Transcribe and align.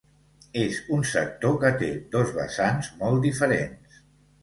És 0.61 0.79
un 0.97 1.05
sector 1.09 1.53
que 1.65 1.73
té 1.83 1.91
dos 2.17 2.35
vessants 2.41 2.93
molt 3.05 3.25
diferents. 3.31 4.05